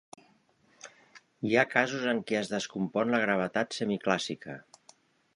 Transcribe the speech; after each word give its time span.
Hi 1.49 1.51
ha 1.57 1.67
casos 1.73 2.07
en 2.13 2.21
què 2.31 2.39
es 2.39 2.49
descompon 2.53 3.13
la 3.15 3.19
gravetat 3.27 3.77
semiclàssica. 3.81 4.57